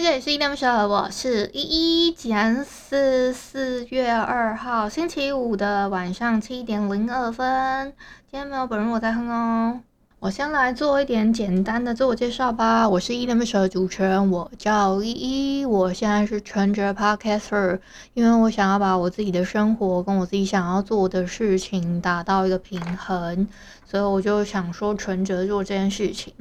[0.00, 2.12] 这里是依依恋不舍，我是依依。
[2.12, 7.92] 今天是四月二号星期五的晚上七点零二分。
[8.30, 9.80] 今天没有本人我在哼哦。
[10.20, 12.88] 我先来做一点简单的自我介绍吧。
[12.88, 15.66] 我是依依恋不舍的主持人，我叫依依。
[15.66, 17.80] 我现在是全职 podcaster，
[18.14, 23.48] 因为我想要把我自己的生活跟我自己想要做的事情达到一个平衡，
[23.84, 26.32] 所以我就想说全职做这件事情。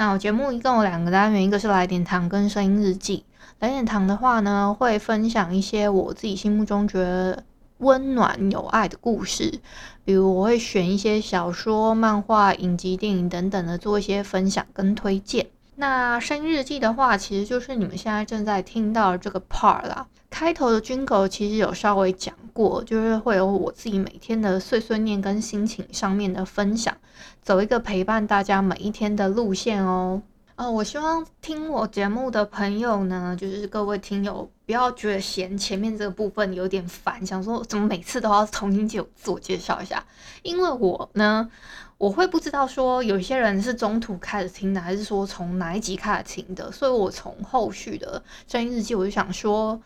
[0.00, 3.24] 那我节目一共有两个单元，一个是来点糖跟声音日记。
[3.58, 7.42] 来点糖的话呢，会分享一些我自己心目中觉得
[7.78, 9.58] 温暖有爱的故事，
[10.04, 15.48] 比如我会选一些小说、漫画、影集、电影等等的做一些分享跟推荐。
[15.80, 20.04] 那生日记的话，其实就是你们现在正在听到这个 part 啦。
[20.28, 26.92] 开头的军狗其实有稍微讲过，就是会有我自己每天的碎碎念跟心情上面的分享，
[27.42, 30.20] 走一个陪伴大家每一天的路线哦。
[30.56, 40.04] 哦，我希望听我节目的朋友呢，就是各位听友不要觉得嫌前面这个部分有点烦，想说怎么每次都要重新就自我介绍一下，
[40.42, 41.50] 因为我呢。
[41.96, 49.82] 我会不知道说有些人是中途开始听的，还是说从哪一集开始听的，所以我从后续的声音日记，我就想说，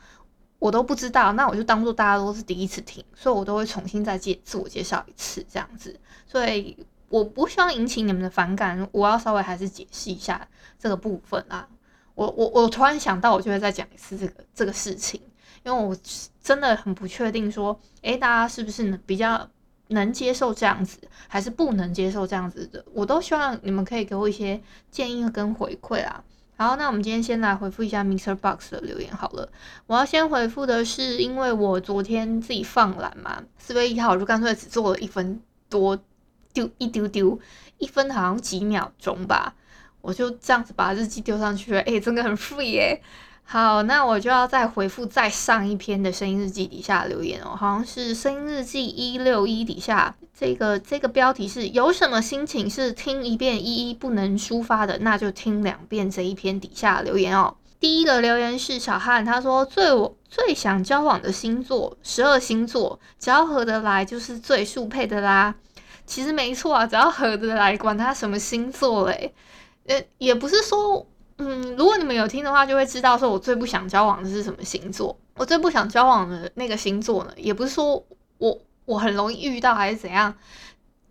[0.58, 6.76] 我都不知道，那我就当做大家都是第一次听，所以我都会重新再介自我介绍一次这样子，所以
[7.08, 10.46] 我不希望引起你们的反感，我要稍微还是解释一下
[10.78, 11.66] 这个部分啊，
[12.14, 15.20] 我我我突然想到，我就会再讲一次这个这个事情，
[15.64, 15.96] 因为我
[16.42, 19.48] 真的很不确定说，诶，大家是不是能比较。
[19.88, 20.96] 能接受这样子，
[21.28, 24.58] 还是不能接受这样子的，我都希望你们可以给我一些
[24.90, 26.24] 建议跟回馈啊。
[26.56, 28.34] 好，那我们今天先来回复一下 Mr.
[28.34, 29.52] Box 的留言好了。
[29.86, 35.98] 我要先回复的是，因为我昨天自己放懒嘛，四月一号我就干脆只做了一分多
[36.54, 37.38] 丢一丢丢，
[37.76, 39.54] 一分好像几秒钟吧，
[40.02, 43.00] 我就这样子把日记丢上去了，哎、真的很 free 耶。
[43.44, 57.54] 好，那我就要再回复再上一篇的声音日记底下留言哦，好像是声音日记一六一底下这个这个标题是有什么心情是听一遍一一不能抒发的，那就听两遍这一篇底下留言哦。
[57.80, 65.54] 第一个留言是小汉，他说最我最想交往的星座十二星座，只要合得来就是最速配的啦。
[66.06, 69.34] 其实没错啊，只要合得来，管他什么星座嘞，
[69.86, 71.06] 呃，也不是说。
[71.38, 75.18] 嗯，如果你们有听的话，就会知道说我最不想交往的是什么星座。
[75.34, 78.04] 我最不想交往的那个星座呢，也不是说
[78.38, 80.32] 我我很容易遇到还是怎样，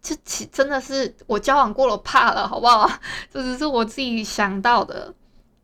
[0.02, 2.90] 就其真的是我交往过了怕了，好不好？
[3.34, 5.14] 这只是我自己想到的。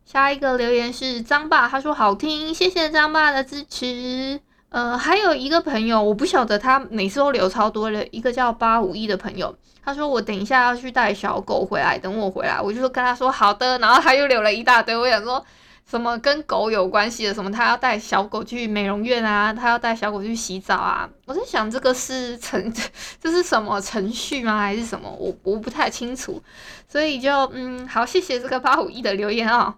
[0.04, 4.40] 下一个留言是张爸，他说好听，谢谢张爸的支持。
[4.70, 15.42] 呃，还有一个朋友，我不晓得他每次都留超多的，一个叫八五一的朋友，他说我等一下要去带小狗回来，等我回来，我就说跟他说好的，然后他又留了一大堆，我想说
[15.86, 22.70] 什么跟狗有关系的，什么他要带小狗去美容院啊，他要带小狗去洗澡啊，我在想这个是程，
[23.18, 24.58] 这是什么程序吗？
[24.58, 25.08] 还是什么？
[25.18, 26.42] 我我不太清楚，
[26.86, 29.74] 所以就嗯，好，谢谢这个八五一的留言、哦。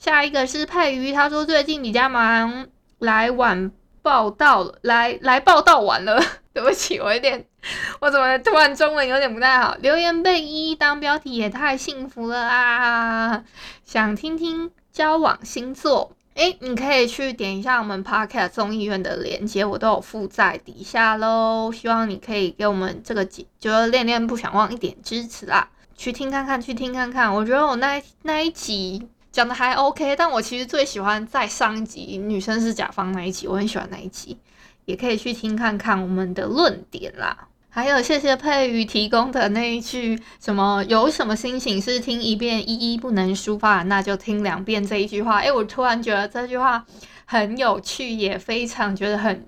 [0.00, 2.66] 下一个是佩鱼，他说最近比较忙，
[2.98, 3.70] 来晚。
[4.02, 6.20] 报道了，来来报道完了，
[6.52, 7.44] 对不起，我有点，
[8.00, 9.76] 我怎么突然中文有点不太好？
[9.80, 13.44] 留言被依依当标题也太幸福了啊！
[13.84, 21.72] 想听听交往星座，诶，你可以去点一下我们 Podcast 综艺院的链接，我都有附在底下喽。
[21.72, 27.34] 希望你可以给我们这个节，就是恋恋不想忘一点支持啦，去听看看，去听看看。
[27.34, 29.08] 我觉得我那那一集。
[29.38, 34.36] 讲的还 OK，但我其实最喜欢在上一集女生是甲方那一集，我很喜欢那一集，
[34.84, 37.46] 也可以去听看看我们的论点啦。
[37.68, 45.38] 还有谢谢佩瑜提供的那一句什么，有什么心情是听一遍依依不能抒发，那就听两遍这一句话。
[45.38, 46.84] 诶，我突然觉得这句话
[47.24, 49.46] 很有趣，也非常觉得很。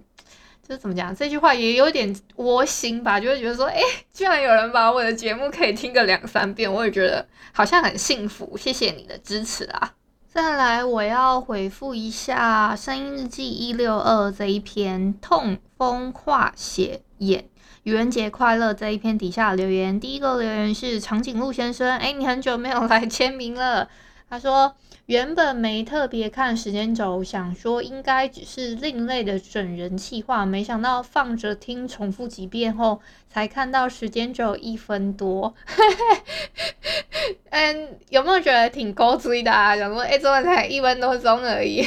[0.71, 1.13] 这怎么讲？
[1.13, 3.81] 这句话也有点窝心吧，就会觉得说，哎，
[4.13, 8.57] 居然有人把我的节目可以听个两三遍，我也觉得好像很幸福。
[8.57, 9.95] 谢谢你的支持啊！
[10.29, 17.47] 再来，我要回复一下《声音日记一六二》这一篇痛风化血眼，
[17.83, 19.99] 愚人节快乐这一篇底下留言。
[19.99, 23.89] 第一个留言是长颈鹿先生，哎，你很久没有来签名了。
[24.29, 24.73] 他说
[25.11, 35.53] 原本没特别看时间轴，想说应该只是另类的整人气话，没想到放着听重复几遍后，才看到时间只有一分多。
[37.51, 39.77] 嗯，有没有觉得挺高追的啊？
[39.77, 41.85] 想说哎，怎么才一分多钟而已？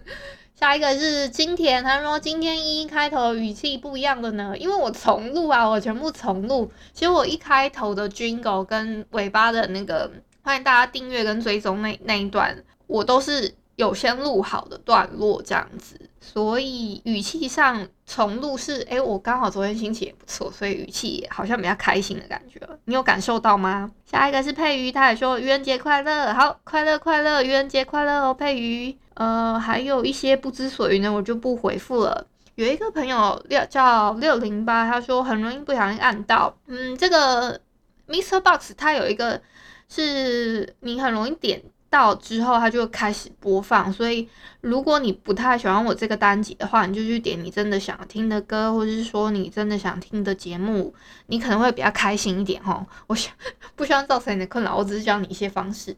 [0.54, 6.70] 下一个是今天，他说今天一开头语气不一样的呢，因为我重录啊，我全部重录。
[6.92, 10.10] 其实我一开头的 jingle 跟尾巴的那个
[10.42, 12.56] 欢迎大家订阅跟追踪那那一段，
[12.86, 23.90] 我都是有先录好的段落这样子，所以语气上重录是，哎，我刚好昨天心情也不错，所以语气也好像比较开心的感觉，你有感受到吗？
[24.06, 28.96] 下一个是佩瑜，他也说愚人节快乐，好，快乐快乐，愚人节快乐哦，佩瑜。
[29.14, 32.24] 呃，还有一些不知所云的，我就不回复了。
[32.54, 37.60] 有一个朋友六叫六零八，他说很容易不小心按到，嗯，这个
[38.06, 39.42] Mister Box 它有一个
[39.88, 43.92] 是你很容易点到之后，它就开始播放。
[43.92, 44.28] 所以
[44.60, 50.94] 如果你不太喜欢我这个单集的话，你就去点你真的想听的歌，或者是说你真的想听的节目，
[51.26, 52.86] 你可能会比较开心一点哦。
[53.08, 53.32] 我想
[53.74, 55.96] 不希望造成你的困扰，我只是教你一些方式。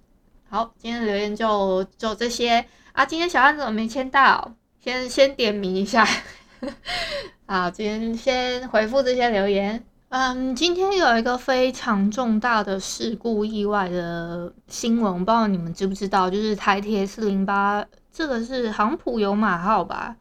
[0.49, 2.65] 好，今天的留言就就这些。
[2.93, 4.53] 啊，今天小安怎么没签到？
[4.83, 6.07] 先先点名一下。
[7.47, 9.85] 好，今天先回复这些留言。
[10.11, 20.17] 嗯，今天有一个非常重大的事故意外的新闻，不知道你们知不知道，就是台铁四零八，这个是航普悠玛号吧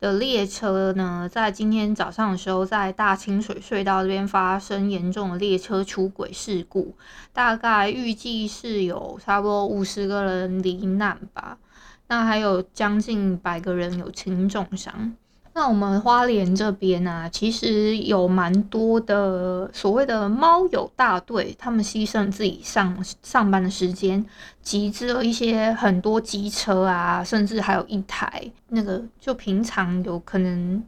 [0.00, 6.96] 的列车呢，在今天早上的时候，在大清水隧道这边发生严重的列车出轨事故，
[7.34, 11.58] 大概预计是有差不多五十个人罹难吧。
[12.06, 15.14] 那还有将近百个人有轻重伤。
[15.56, 24.26] 那我们花莲这边、啊，其实有蛮多的所谓的猫友大队，他们牺牲自己上上班的时间，
[24.62, 30.84] 集资了一些很多机车啊，甚至还有一台那个就平常有可能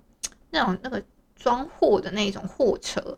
[0.51, 1.01] 那种那个
[1.37, 3.17] 装货的那种货车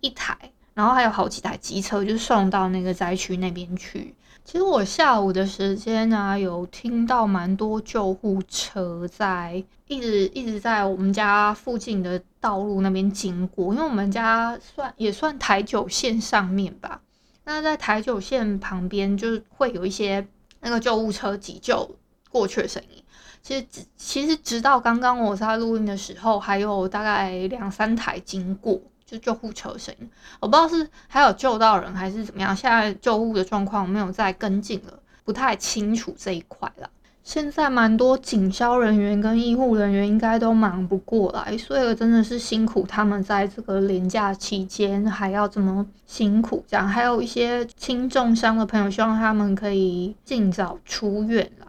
[0.00, 0.36] 一台，
[0.74, 4.14] 然后还有好几台机车，就送到那个灾区那边去。
[4.44, 17.00] 其实我下午的时间呢、有听到蛮多救护车在一直一直在我们家附近的道路那边经过，因为我们家算也算台九线上面吧。
[17.44, 20.26] 那在台九线旁边，就是会有一些
[20.60, 21.96] 那个救护车急救
[22.28, 23.02] 过去的声音。
[23.42, 23.66] 其实
[23.96, 28.80] 其实直到刚刚我在录音的时候，还有大概两三台经过。
[29.10, 30.08] 就救护车声音，
[30.38, 32.54] 我不知道是还有救到人还是怎么样。
[32.54, 34.92] 现在救护的状况没有再跟进了，
[35.24, 36.88] 不太清楚这一块了。
[37.24, 46.64] 现在蛮多警消人员跟医护人员应该都忙不过来，所以真的是辛苦他们在这个连假期间还要这么辛苦。
[46.68, 51.66] 这样还有一些轻重伤的朋友，希望他们可以尽早出院啦。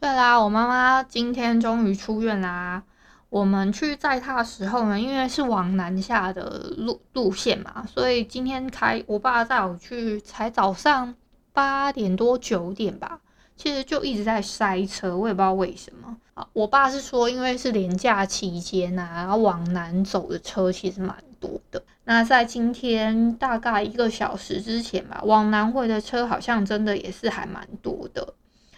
[0.00, 2.82] 对啦，我妈妈今天终于出院啦。
[3.30, 11.14] 我们去载他的时候呢，因为是往南下的路路线嘛，所以今天开我爸带我去，才早上
[11.52, 13.20] 八点多九点吧，
[13.54, 16.16] 其实就一直在塞车，我也不知道为什么。
[16.32, 21.82] 啊，我爸是说，因为是连假期间啊，然后往南走的车其实蛮多的。
[22.04, 28.32] 那在今天大概一个小时之前吧，往南回的车好像真的也是还蛮多的，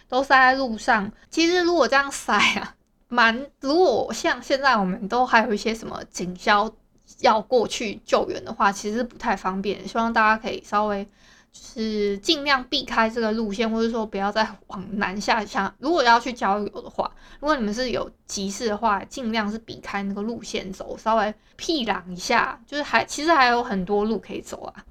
[0.09, 1.09] 都塞在路上。
[1.29, 2.75] 其实如果这样塞啊。
[3.13, 6.71] 蛮，如果像现在我们都还有一些什么警消
[7.19, 9.85] 要过去救援的话，其实不太方便。
[9.85, 11.03] 希望大家可以稍微
[11.51, 15.43] 就是尽量避开这个路线，或者说不要再往南下。
[15.43, 22.57] 想如果要去郊游的话，如果你们是有急事的话，尽量是避开那个路线走，稍微避让一下。
[22.65, 24.85] 就是还其实还有很多路可以走啊。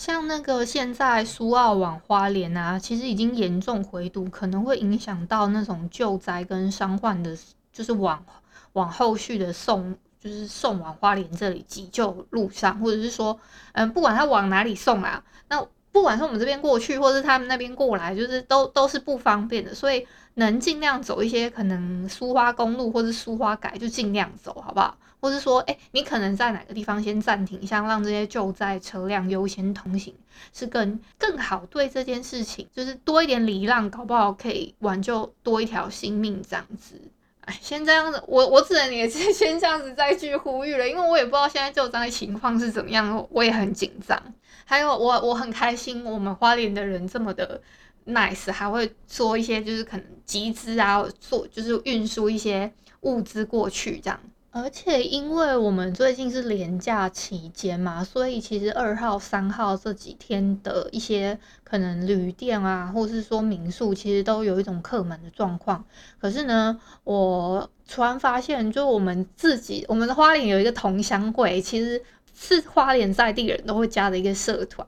[0.00, 7.36] 像那个现在苏澳往花莲啊，其实已经严重回堵，可能会影响到那种救灾跟伤患的，
[7.70, 8.24] 就是往
[8.72, 13.38] 往后续的送，就是送往花莲这里急救路上，或者是说，
[13.72, 24.96] 嗯，不管他往哪里送啊，那不管是我们这边过去，或是他们那边过来，就是都都是不方便的，所以能尽量走一些可能苏花公路或是苏花改，就尽量走，好不好？
[25.20, 30.14] 或是说，哎、你可能在哪个地方先暂停一下，让这些救灾车辆优先通行，
[30.52, 31.64] 是更更好。
[31.66, 37.00] 对这件事情，就是多一点礼让，搞不好可以挽救多一条性命这样子。
[37.42, 44.20] 哎，先这样子，我我只能也是 先这样子再去呼吁了，因为我也不知道现在救灾情况是怎么样，我也很紧张。
[44.64, 47.60] 还有，我我很开心，我们花莲的人这么的
[48.06, 54.20] nice，还会做一些就是可能集资啊，做就是运输一些物资过去这样。
[54.52, 65.84] 而且因为我们最近是连假期间嘛，所以其实二号、三号这几天的一些可能旅店啊，或是说民宿，其实都有一种客满的状况。
[66.20, 72.02] 可是呢，我突然发现，就我们自己，我们的花莲有一个同乡会，其实
[72.34, 74.84] 是花莲在地人都会加的一个社团。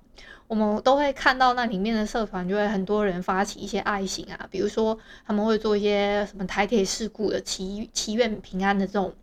[0.49, 9.15] 我们都会看到那里面的社团，就会很多人发起一些爱心啊，比如说他们会做一些什么台铁事故的祈祈愿平安的这种。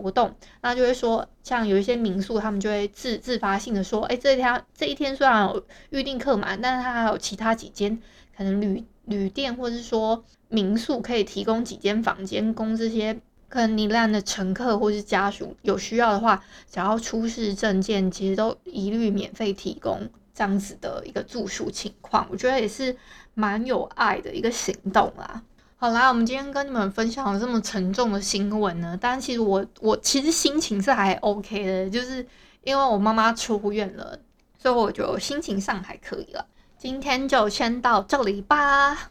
[0.00, 7.98] 活动，那就会说，像有一些民宿，他们就会自自发性的说，哎、欸，这一天这一天虽然有预定客满，但是他还有其他几间
[8.36, 22.26] 可能旅旅店或者是说民宿可以提供几间房间，供这些可能罹难的乘客或是家属有需要的话，只要出示证件，其实都一律免费提供这样子的一个住宿情况。
[22.30, 22.96] 我觉得也是
[23.34, 25.42] 蛮有爱的一个行动啦。
[25.76, 32.26] 好啦，我们今天跟你们分享了这么沉重的新闻呢，但其实我我其实心情是还 OK 的，就是
[32.62, 34.18] 因为我妈妈出院了，
[34.58, 36.46] 所以我就心情上还可以了。
[36.78, 39.10] 今天就先到这里吧。